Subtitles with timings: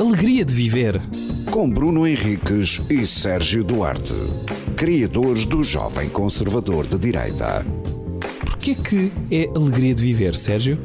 [0.00, 0.98] Alegria de viver.
[1.52, 4.14] Com Bruno Henriques e Sérgio Duarte,
[4.74, 7.62] criadores do Jovem Conservador de Direita.
[8.40, 10.78] Porquê que é alegria de viver, Sérgio?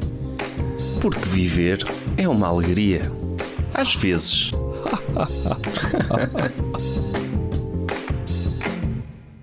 [1.00, 1.82] Porque viver
[2.18, 3.10] é uma alegria.
[3.72, 4.50] Às vezes.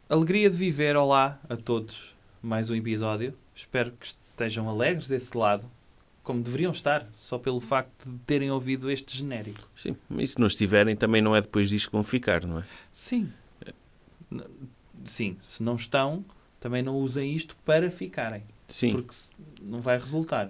[0.07, 2.13] Alegria de viver, olá a todos.
[2.43, 3.33] Mais um episódio.
[3.55, 5.65] Espero que estejam alegres desse lado,
[6.23, 9.67] como deveriam estar, só pelo facto de terem ouvido este genérico.
[9.75, 12.63] Sim, e se não estiverem, também não é depois disto que vão ficar, não é?
[12.91, 13.29] Sim.
[15.05, 16.23] Sim, se não estão,
[16.59, 18.43] também não usem isto para ficarem.
[18.67, 19.13] Sim, Porque
[19.61, 20.49] não vai resultar.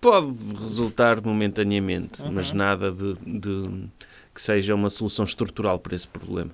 [0.00, 2.32] pode resultar momentaneamente, Uhum.
[2.32, 3.88] mas nada de, de
[4.34, 6.50] que seja uma solução estrutural para esse problema.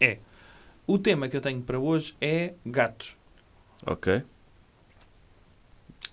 [0.00, 0.18] É.
[0.86, 3.16] O tema que eu tenho para hoje é gatos.
[3.84, 4.22] Ok?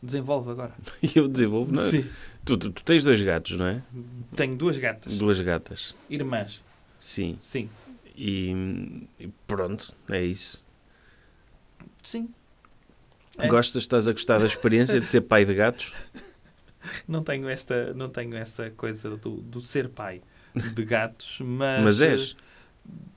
[0.05, 0.73] Desenvolve agora.
[1.01, 1.89] E eu desenvolvo, não é?
[1.89, 2.05] Sim.
[2.43, 3.81] Tu, tu- tu tens dois gatos, não é?
[4.35, 5.15] Tenho duas gatas.
[5.17, 5.95] Duas gatas.
[6.09, 6.61] Irmãs.
[6.99, 7.37] Sim.
[7.39, 7.69] Sim.
[8.15, 10.65] E, e pronto, é isso.
[12.03, 12.29] Sim.
[13.37, 13.47] É.
[13.47, 15.93] Gostas, estás a gostar da experiência de ser pai de gatos?
[17.07, 20.21] Não tenho esta, não tenho essa coisa do, do ser pai
[20.53, 21.81] de gatos, mas.
[21.81, 22.35] Mas és.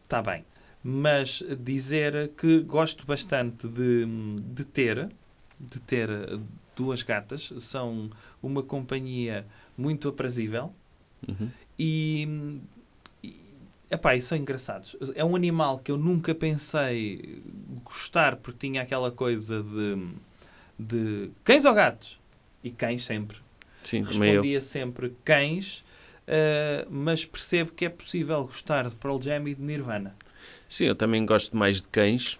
[0.04, 0.44] Está bem.
[0.84, 4.06] Mas dizer que gosto bastante de,
[4.54, 5.08] de ter,
[5.60, 6.08] de ter
[6.76, 8.10] duas gatas, são
[8.42, 9.46] uma companhia
[9.76, 10.72] muito aprazível
[11.26, 11.48] Uhum.
[11.78, 12.60] e,
[13.22, 13.36] e,
[13.90, 14.94] epá, e são engraçados.
[15.14, 17.42] É um animal que eu nunca pensei
[17.82, 20.06] gostar porque tinha aquela coisa de,
[20.78, 22.18] de cães ou gatos?
[22.62, 23.38] E cães sempre.
[23.82, 24.02] Sim.
[24.02, 25.84] Respondia sempre cães,
[26.26, 30.14] eh, mas percebo que é possível gostar de Pearl Jam e de Nirvana.
[30.68, 32.38] Sim, eu também gosto mais de cães,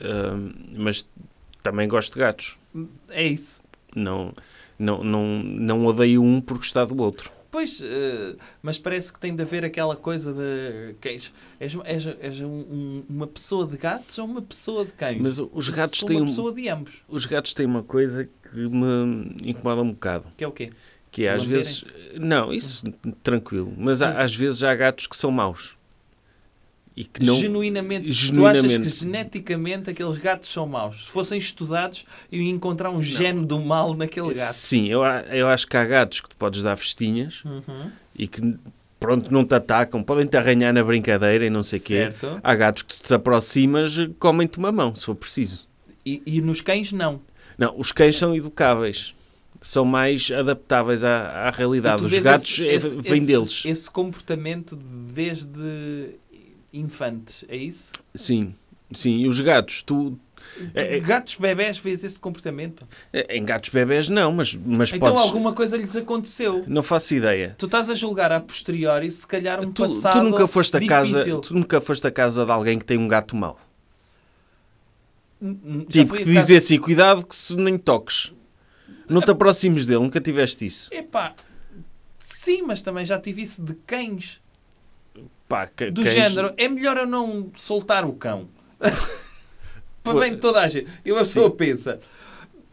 [0.00, 1.06] ahm, mas
[1.62, 2.58] também gosto de gatos.
[3.10, 3.60] É isso.
[3.94, 4.32] Não,
[4.78, 7.30] não, não, não odeio um por gostar do outro.
[7.50, 11.32] Pois, eh, mas parece que tem de haver aquela coisa de cães.
[11.60, 15.18] És, és, és um- um- uma pessoa de gatos ou uma pessoa de cães?
[15.20, 17.04] Mas os gatos têm uma um- pessoa de ambos.
[17.08, 20.26] Os gatos têm uma coisa que me incomoda um bocado.
[20.36, 20.70] Que é o quê?
[21.12, 21.84] Que é às vezes.
[22.18, 22.82] Não, isso
[23.22, 23.72] tranquilo.
[23.78, 25.76] Mas há- às vezes há gatos que são maus.
[26.96, 27.36] E que não.
[27.40, 28.10] genuinamente, Tu
[28.46, 28.90] achas genuinamente.
[28.90, 31.06] que geneticamente aqueles gatos são maus?
[31.06, 34.52] Se fossem estudados, eu ia encontrar um gene do mal naquele gato.
[34.54, 35.02] Sim, eu,
[35.32, 37.90] eu acho que há gatos que tu podes dar festinhas Uhum.
[38.16, 38.56] e que,
[39.00, 42.10] pronto, não te atacam, podem te arranhar na brincadeira e não sei o quê.
[42.44, 45.66] Há gatos que se te aproximas, comem-te uma mão, se for preciso.
[46.06, 47.20] E, e nos cães, não.
[47.58, 49.16] Não, os cães são educáveis.
[49.60, 52.02] São mais adaptáveis à, à realidade.
[52.02, 53.62] E Os gatos esse- é- esse- vêm deles.
[53.64, 56.10] Esse comportamento desde
[56.74, 57.92] infantes, é isso?
[58.14, 58.54] Sim,
[58.92, 59.18] sim.
[59.18, 60.18] E os gatos, tu...
[60.74, 62.86] É- é- Gatos bebés vês esse comportamento?
[63.30, 65.22] Em gatos bebés não, mas, mas então podes...
[65.22, 66.64] alguma coisa lhes aconteceu.
[66.68, 67.54] Não faço ideia.
[67.58, 70.86] Tu estás a julgar a posteriori se calhar um Tu, passado tu nunca foste a
[70.86, 73.58] casa, tu nunca foste a casa de alguém que tem um gato mau.
[75.90, 78.32] Tipo, que dizer assim, cuidado que se nem toques.
[79.08, 80.92] Não te aproximes dele, nunca tiveste isso.
[80.92, 81.34] Epá,
[82.18, 84.40] sim, mas também já tive isso de cães.
[85.48, 88.48] Pá, ca- Do género, é melhor eu não soltar o cão.
[90.02, 90.86] Para bem de toda a gente.
[91.04, 91.98] Eu a pessoa pensa,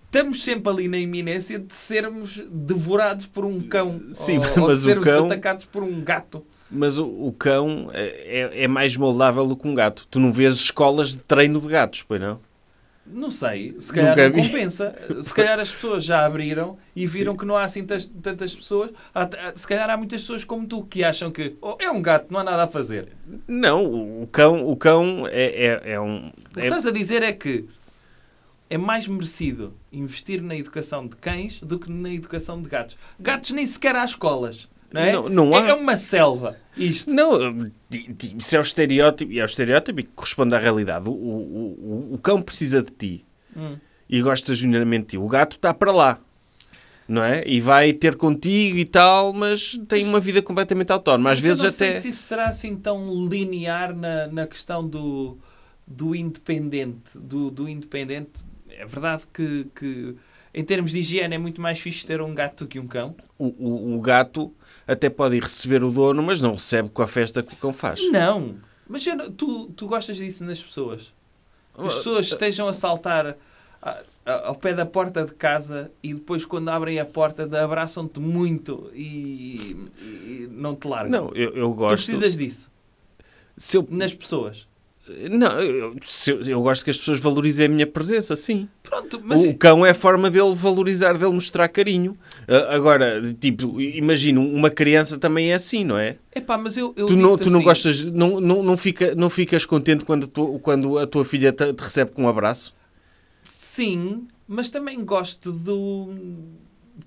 [0.05, 3.99] estamos sempre ali na iminência de sermos devorados por um cão.
[4.13, 6.45] Sim, ou, ou mas de o sermos cão- atacados por um gato.
[6.69, 10.07] Mas o, o cão é, é- é mais moldável do que um gato.
[10.09, 12.39] Tu não vês escolas de treino de gatos, pois não?
[13.13, 14.47] Não sei, se calhar Nunca não vi.
[14.49, 14.95] compensa.
[15.23, 18.91] Se calhar as pessoas já abriram e viram que não há assim tas- tantas pessoas.
[19.13, 22.27] Há- Se calhar há muitas pessoas como tu que acham que oh, é um gato,
[22.31, 23.09] não há nada a fazer.
[23.47, 26.27] Não, o o cão, o cão é, é, é um...
[26.29, 27.65] O que é- estás a dizer é que
[28.69, 32.95] é mais merecido investir na educação de cães do que na educação de gatos.
[33.19, 34.69] Gatos nem sequer há escolas.
[34.93, 35.11] Não é?
[35.13, 35.67] Não- não há.
[35.69, 36.57] É uma selva.
[36.77, 37.09] Isto.
[37.11, 37.55] Não,
[38.37, 41.07] isso é o estereótipo, e é o estereótipo que corresponde à realidade.
[41.09, 43.25] O, o, o, o cão precisa de ti
[43.55, 43.75] Hum.
[44.09, 45.17] e gosta genuinamente de ti.
[45.17, 46.19] O gato está para lá,
[47.07, 47.43] não é?
[47.45, 51.31] E vai ter contigo e tal, mas tem uma vida completamente autónoma.
[51.31, 51.99] Às Mas eu vezes não sei até.
[52.01, 55.37] se isso será assim tão linear na, na questão do,
[55.85, 57.17] do independente.
[57.17, 58.45] Do, do independente.
[58.69, 60.15] É verdade que, que
[60.53, 63.15] em termos de higiene é muito mais fixe ter um gato do que um cão.
[63.37, 64.53] O, o, o gato
[64.87, 67.71] até pode ir receber o dono, mas não recebe com a festa que o cão
[67.73, 68.01] faz.
[68.11, 68.55] Não.
[68.87, 71.13] Mas não- tu, tu gostas disso nas pessoas?
[71.75, 73.37] Que as pessoas estejam a saltar
[74.25, 79.77] ao pé da porta de casa e depois quando abrem a porta abraçam-te muito e,
[80.01, 81.25] e não te largam.
[81.27, 81.95] Não, eu, eu tu gosto.
[82.05, 82.71] precisas disso
[83.73, 84.67] eu, nas pessoas.
[85.29, 85.95] não, eu,
[86.27, 88.67] eu, eu gosto que as pessoas valorizem a minha presença, sim.
[89.19, 92.17] Mas O cão é a forma dele valorizar, dele mostrar carinho.
[92.47, 96.17] Ah, Agora, tipo, imagino, uma criança também é assim, não é?
[96.35, 99.29] epá, mas eu, eu Tu não, tu não assim, gostas, não, não, não, fica, não
[99.29, 102.73] ficas contente quando, a tua- quando a tua filha te, te recebe com um abraço?
[103.43, 106.09] Sim, mas também gosto do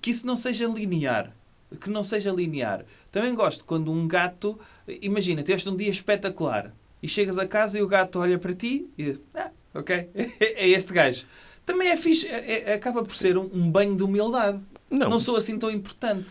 [0.01, 1.35] que isso não seja linear.
[1.81, 2.85] Que não seja linear.
[3.11, 4.59] Também gosto quando um gato.
[5.03, 6.73] Imagina, tiveste um dia espetacular
[7.03, 10.69] e chegas a casa e o gato olha para ti e diz: Ah, ok, é
[10.69, 11.27] este gajo.
[11.67, 14.61] Também é fixe, é- é- acaba por ser um, um banho de humildade.
[14.91, 15.09] Não.
[15.21, 16.27] sou assim tão importante.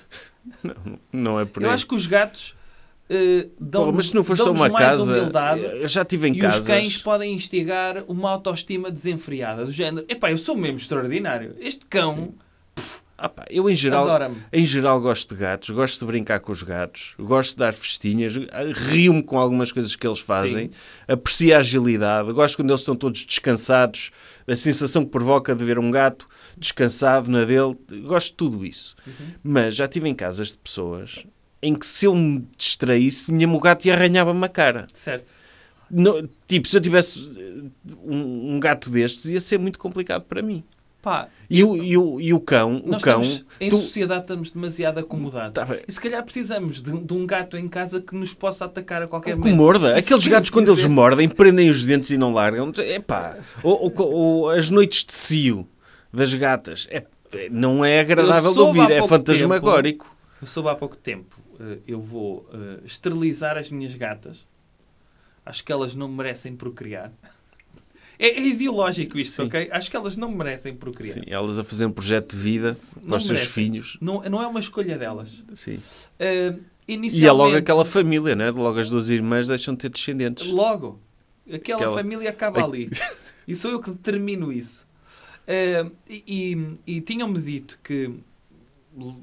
[1.12, 1.76] Não é por Eu aí.
[1.76, 2.56] acho que os gatos
[3.10, 6.34] eh, dão Pô, mas se não a dão-nos uma casa, humildade eu já estive em
[6.36, 6.60] e casas.
[6.62, 9.66] os cães podem instigar uma autoestima desenfreada.
[9.66, 11.56] Do género, epá, eu sou mesmo extraordinário.
[11.60, 12.43] Este cão Ah
[13.30, 14.06] pá, eu em geral,
[14.52, 18.34] em geral gosto de gatos, gosto de brincar com os gatos, gosto de dar festinhas,
[18.90, 20.72] rio-me com algumas coisas que eles fazem,
[21.08, 24.12] aprecio a agilidade, gosto quando eles estão todos descansados,
[24.48, 26.28] a sensação que provoca de ver um gato
[26.58, 28.96] descansado na dele, gosto de tudo isso.
[29.44, 31.24] Mas já estive em casas de pessoas
[31.62, 34.88] em que se eu me distraísse, vinha-me o gato e arranhava-me a cara.
[34.94, 35.26] Certo.
[35.90, 40.42] No- tipo, se eu tivesse eh, um, um gato destes, ia ser muito complicado para
[40.42, 40.62] mim.
[41.04, 44.52] Pá, E o, e o, e o cão, o cão, estamos, em tu- sociedade estamos
[44.54, 45.54] demasiado acomodados.
[45.54, 49.02] Tá e se calhar precisamos de, de um gato em casa que nos possa atacar
[49.04, 49.56] a qualquer que momento.
[49.58, 49.90] morda.
[50.00, 52.72] Isso Aqueles gatos, quando eles dizer- mordem, prendem os dentes e não largam.
[52.78, 55.68] Epá, ou, ou, ou as noites de cio
[56.14, 56.88] das gatas.
[56.90, 57.04] É,
[57.52, 60.16] não é agradável Eu de ouvir, é fantasmagórico.
[60.42, 61.36] Eu soube há pouco tempo.
[61.60, 64.48] eh, Eu vou eh, esterilizar as minhas gatas.
[65.46, 67.12] Acho que elas não merecem procriar.
[68.26, 69.48] É, é ideológico isto, Sim.
[69.48, 69.70] ok?
[69.72, 71.14] Acho que elas não merecem procriar.
[71.16, 73.98] Sim, elas a fazer um projeto de vida Não os seus filhos.
[74.00, 75.44] Não, não é uma escolha delas.
[75.54, 75.80] Sim.
[76.20, 76.54] Eh,
[76.88, 78.52] E é logo inicialmente- aquela família, não é?
[78.52, 80.48] Logo as duas irmãs deixam de ter descendentes.
[80.48, 81.00] Logo.
[81.52, 82.90] Aquela, Aquela- família acaba ali.
[83.46, 84.86] E sou eu que determino isso.
[85.46, 86.24] Eh, e
[86.88, 88.10] e, e tinham-me dito que,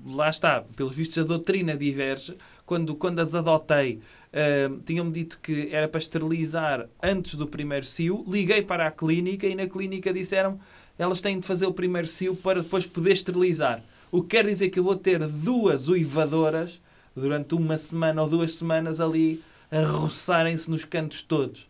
[0.07, 2.37] lá está, pelos vistos a doutrina diverge.
[2.71, 3.99] Quando, quando as adotei,
[4.33, 8.25] eh, tinham-me dito que era para esterilizar antes do primeiro cio.
[8.29, 10.61] Liguei para a clínica e na clínica disseram
[10.97, 13.83] elas têm de fazer o primeiro cio para depois poder esterilizar.
[14.13, 16.81] O que quer dizer que eu vou ter duas uivadoras
[17.13, 21.69] durante uma semana ou duas semanas ali a roçarem-se nos cantos todos.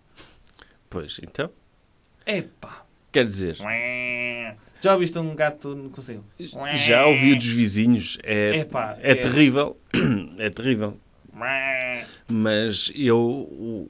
[0.91, 1.49] Pois, então,
[2.27, 2.90] Epá!
[3.13, 3.57] Quer dizer,
[4.83, 6.25] Já ouviste um gato no consigo?
[6.75, 9.79] já ouvi dos vizinhos, é, Epá, é é- terrível,
[10.39, 10.99] é terrível.
[12.29, 13.89] Mas eu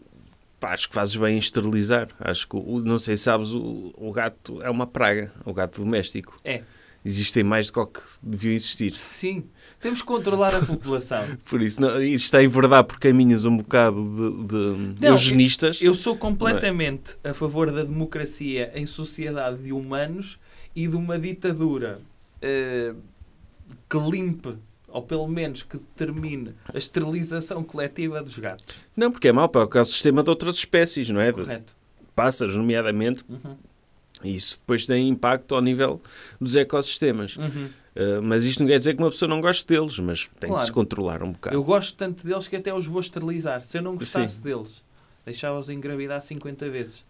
[0.59, 2.09] pá, acho que fazes bem em esterilizar.
[2.19, 6.39] Acho que, não sei se sabes, o, o gato é uma praga, o gato doméstico.
[6.45, 6.63] É.
[7.05, 8.95] Existem mais do que deviam existir.
[8.95, 9.45] Sim.
[9.81, 11.25] Temos que controlar a população.
[11.49, 13.97] Por isso, não, isto está a enverdar por caminhos um bocado
[14.47, 15.81] de, de Não, eugenistas.
[15.81, 20.39] Eu sou completamente a favor da democracia em sociedade de humanos
[20.77, 22.01] e de uma ditadura
[22.43, 22.95] eh,
[23.89, 24.57] que limpe,
[24.87, 28.77] ou pelo menos que determine, a esterilização coletiva dos gatos.
[28.95, 31.33] Não, porque é mau para o ecossistema de outras espécies, não é?
[31.33, 31.81] Correto?
[32.21, 33.25] pássaros, nomeadamente.
[33.29, 33.57] Uhum.
[34.23, 36.01] E isso depois tem impacto ao nível
[36.41, 37.37] dos ecossistemas.
[37.37, 37.69] Uhum.
[37.97, 40.61] Uh, mas isto não quer dizer que uma pessoa não goste deles, mas tem de
[40.61, 40.73] se Claro.
[40.73, 41.57] controlar um bocado.
[41.57, 43.65] Eu gosto tanto deles que até os vou esterilizar.
[43.65, 44.43] Se eu não gostasse Sim.
[44.43, 44.83] deles,
[45.25, 47.05] deixava-os engravidar 50 vezes.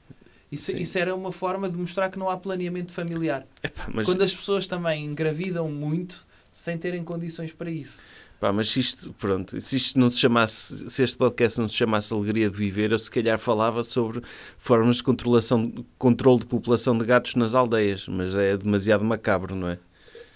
[0.51, 3.47] Isso, isso era uma forma de mostrar que não há planeamento familiar.
[3.63, 8.01] Epá, mas, Quando as pessoas também engravidam muito sem terem condições para isso.
[8.41, 11.77] pá, mas se isto, pronto, se isto não se chamasse, se este podcast não se
[11.77, 14.23] chamasse Alegria de Viver, eu se calhar falava sobre
[14.57, 19.69] formas de controlação, controle de população de gatos nas aldeias, mas é demasiado macabro, não
[19.69, 19.79] é?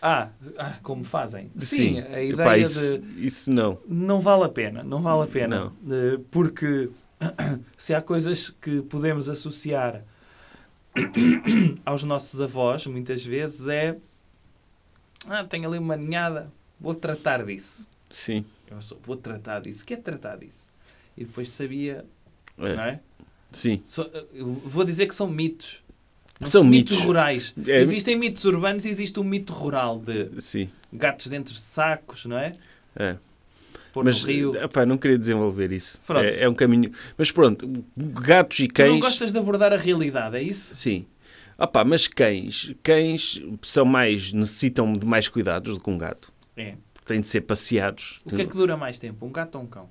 [0.06, 1.50] Ah, ah, como fazem?
[1.56, 3.78] Sim, a ideia Epá, isso, de isso não.
[3.88, 5.72] não vale a pena, não vale a pena.
[5.90, 6.90] Eh, Porque
[7.78, 10.04] se há coisas que podemos associar
[11.86, 13.96] aos nossos avós, muitas vezes, é
[15.28, 17.88] ah, tenho ali uma ninhada, vou tratar disso.
[18.10, 18.44] Sim.
[18.70, 19.82] Eu sou, vou tratar disso.
[19.82, 20.72] O que é tratar disso?
[21.16, 22.04] E depois sabia,
[22.58, 23.00] É, não é?
[23.52, 23.80] Sim.
[23.84, 24.10] So-
[24.64, 25.82] vou dizer que são mitos.
[26.40, 27.00] Não São mitos.
[27.02, 27.54] rurais.
[27.66, 30.68] É- Existem mitos urbanos e existe um mito rural de Sim.
[30.92, 32.52] gatos dentro de sacos, não é?
[32.96, 33.16] É.
[33.92, 34.56] Pôr Mas no rio.
[34.56, 36.00] epá, não queria desenvolver isso.
[36.16, 36.90] É, é um caminho.
[37.16, 39.00] Mas pronto, gatos e Tu não cães.
[39.00, 40.74] gostas de abordar a realidade, é isso?
[40.74, 41.06] Sim.
[41.56, 46.32] Ah pá, mas cães, cães são mais, necessitam de mais cuidados do que um gato.
[46.56, 46.75] É.
[47.04, 48.20] Têm de ser passeados.
[48.25, 49.88] O que é que dura mais tempo, um gato ou um cão?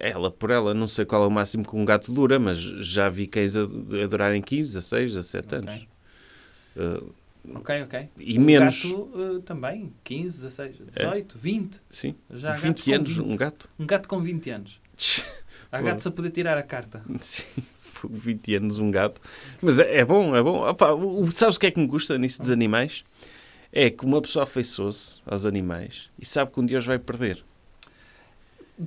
[0.00, 3.08] Ela por ela, não sei qual é o máximo que um gato dura, mas já
[3.08, 5.58] vi cães a, a durarem 15, 16, 17 Ok.
[5.58, 5.86] anos.
[6.76, 7.14] Uh,
[7.54, 8.08] Ok, ok.
[8.18, 8.84] E um menos.
[8.84, 11.80] gato eh, também, 15, 16, 18, 20.
[11.88, 13.20] sim, Já há gatos 20 com anos, 20.
[13.32, 13.68] um gato.
[13.78, 14.80] Um gato com 20 anos.
[15.70, 17.04] Há gatos a poder tirar a carta.
[17.20, 17.62] Sim,
[18.04, 19.20] 20 anos um gato.
[19.62, 20.68] Mas é, é bom, é bom.
[20.68, 23.04] Opa, o- sabes o que é que me gusta nisso dos animais?
[23.72, 27.44] É que uma pessoa afeiçoou-se aos animais e sabe que um dia os vai perder.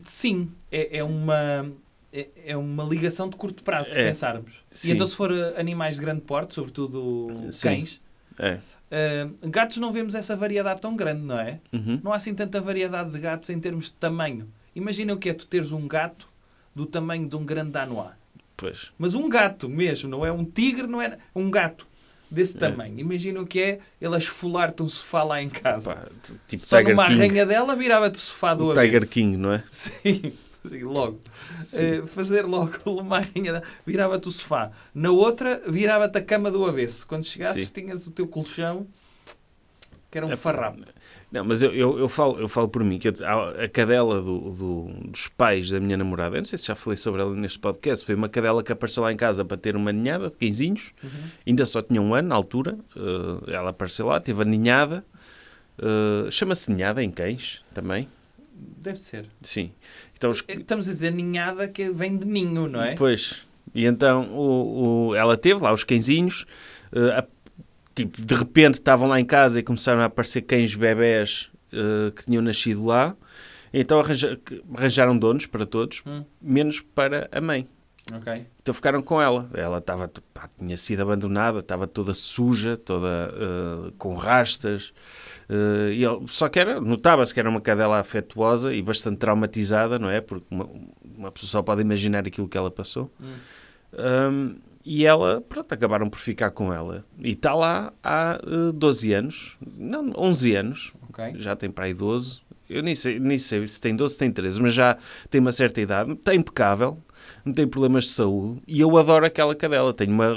[0.05, 1.71] Sim, é, é uma.
[2.11, 4.07] É, é uma ligação de curto prazo, se É.
[4.09, 4.63] pensarmos.
[4.71, 4.89] Sim.
[4.89, 7.67] E então, se for eh, animais de grande porte, sobretudo Sim.
[7.67, 8.01] cães,
[8.39, 8.57] É.
[8.89, 11.59] eh, gatos não vemos essa variedade tão grande, não é?
[11.71, 11.99] Uhum.
[12.03, 14.51] Não há assim tanta variedade de gatos em termos de tamanho.
[14.75, 16.25] Imagina o que é tu teres um gato
[16.73, 18.09] do tamanho de um grande danois.
[18.59, 18.91] Pois.
[18.97, 21.87] Mas um gato mesmo, não é um tigre, não é um gato
[22.29, 22.99] desse tamanho.
[22.99, 25.95] Imagina o que é ele a esfolar-te um sofá lá em casa.
[25.95, 26.07] Pá,
[26.47, 27.21] tipo Só Tiger numa King.
[27.21, 28.85] arranhadela virava-te o sofá do O avesso.
[28.85, 29.63] Tiger King, não é?
[29.71, 30.33] Sim,
[30.67, 31.19] sim, logo.
[31.73, 33.63] Eh, fazer logo uma arranhada.
[33.85, 34.71] Virava-te o sofá.
[34.93, 37.07] Na outra, virava-te a cama do avesso.
[37.07, 37.73] Quando chegasses, Sim.
[37.81, 38.85] tinhas o teu colchão,
[40.11, 40.79] que era um É, farrapo.
[41.31, 44.21] Não, mas eu, eu, eu, falo, eu falo por mim, que eu- a, a cadela
[44.21, 47.33] do, do- dos pais da minha namorada, eu não sei se já falei sobre ela
[47.35, 50.37] neste podcast, foi uma cadela que apareceu lá em casa para ter uma ninhada de
[50.37, 50.93] cãezinhos,
[51.45, 55.05] ainda só tinha um ano na altura, eh, ela apareceu lá, teve a ninhada,
[55.77, 58.07] eh, chama-se ninhada em cães também,
[58.81, 59.25] Deve ser.
[59.41, 59.71] sim.
[60.17, 62.95] Então os, Estamos a dizer ninhada que vem de ninho, não é?
[62.95, 63.45] Pois.
[63.73, 66.45] E então o, o- ela teve lá os cãezinhos.
[66.91, 67.27] eh, a-
[68.05, 72.25] tipo, de repente estavam lá em casa e começaram a aparecer cães bebés eh, que
[72.25, 73.15] tinham nascido lá.
[73.73, 74.37] Então arranja-
[74.75, 76.23] arranjaram donos para todos, Hum.
[76.41, 77.67] menos para a mãe.
[78.11, 78.47] Ok.
[78.59, 79.47] Então ficaram com ela.
[79.53, 80.11] Ela estava,
[80.57, 84.91] tinha sido abandonada, estava toda suja, toda eh, com rastas.
[85.47, 89.99] eh, e ele- só que era, notava-se que era uma cadela afetuosa e bastante traumatizada,
[89.99, 90.21] não é?
[90.21, 90.67] Porque uma,
[91.17, 93.11] uma pessoa só pode imaginar aquilo que ela passou.
[93.93, 94.55] Um,
[94.91, 97.05] e ela, pronto, acabaram por ficar com ela.
[97.19, 101.35] E está lá há eh, 12 anos, não, 11 anos, Ok.
[101.35, 102.39] já tem para aí 12.
[102.67, 104.97] Eu nem sei, nem sei se tem 12, se tem 13, mas já
[105.29, 106.13] tem uma certa idade.
[106.13, 106.97] Está impecável,
[107.45, 108.63] não tem problemas de saúde.
[108.67, 109.93] E eu adoro aquela cadela.
[109.93, 110.33] Tenho uma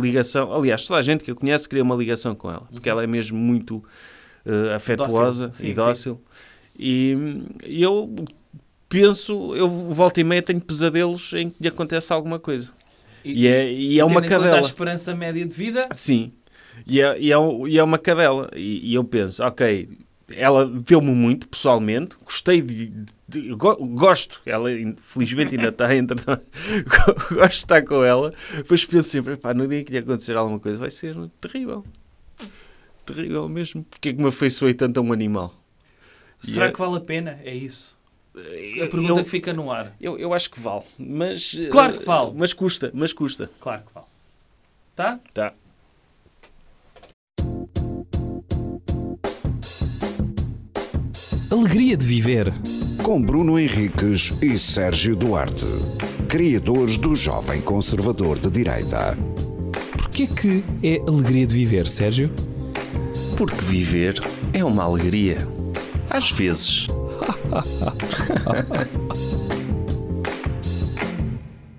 [0.00, 0.52] ligação.
[0.54, 3.08] Aliás, toda a gente que eu conheço cria uma ligação com ela, porque ela é
[3.08, 3.82] mesmo muito
[4.44, 5.64] eh, afetuosa Dócil.
[5.64, 5.74] E sim.
[5.74, 6.20] dócil.
[6.78, 8.14] E hum, eu
[8.88, 12.72] penso, eu volta e meia tenho pesadelos em que lhe acontece alguma coisa.
[13.34, 14.58] E é, e é uma cadela.
[14.58, 16.32] a esperança média de vida, Sim.
[16.86, 17.36] E é, e é,
[17.68, 18.50] e é uma cadela.
[18.54, 19.88] E, e eu penso, ok,
[20.30, 22.92] ela deu-me muito pessoalmente, gostei de.
[23.28, 24.68] de- go- gosto, ela
[25.00, 26.16] felizmente ainda está entre
[27.32, 28.32] gosto de estar com ela,
[28.68, 31.84] mas penso sempre, pá, no dia que lhe acontecer alguma coisa vai ser terrível.
[33.04, 33.84] Terrível mesmo.
[33.84, 35.54] Porque é que me afeiçoei tanto a um animal?
[36.46, 37.38] E será é- que vale a pena?
[37.44, 37.95] É isso.
[38.36, 39.94] A Eu, pergunta que fica no ar.
[40.00, 41.56] eu, eu acho que vale, mas.
[41.70, 42.32] Claro eh, que vale.
[42.34, 43.50] Mas custa, mas custa.
[43.60, 44.06] Claro que vale.
[44.94, 45.18] Tá?
[45.32, 45.52] Tá.
[51.50, 52.52] Alegria de viver.
[53.02, 55.66] Com Bruno Henriques e Sérgio Duarte,
[56.28, 59.16] criadores do Jovem Conservador de Direita.
[59.92, 62.30] Porquê que é alegria de viver, Sérgio?
[63.36, 64.20] Porque viver
[64.52, 65.46] é uma alegria.
[66.10, 66.86] Às vezes.
[67.56, 67.92] ハハ
[68.44, 69.15] ハハ。